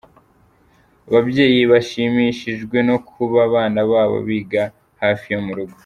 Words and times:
Ababyeyi 1.09 1.59
bashimishijwe 1.71 2.77
no 2.89 2.97
kuba 3.07 3.37
abana 3.47 3.79
babo 3.91 4.17
biga 4.27 4.63
hafi 5.03 5.27
yo 5.33 5.41
mu 5.45 5.53
rugo. 5.57 5.75